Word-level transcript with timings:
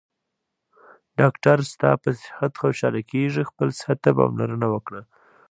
ډاکټر 1.19 1.57
ستاپه 1.71 2.11
صحت 2.23 2.51
خوشحاله 2.61 3.01
کیږي 3.11 3.41
خپل 3.49 3.69
صحته 3.79 4.09
پاملرنه 4.17 4.67
وکړه 4.71 5.01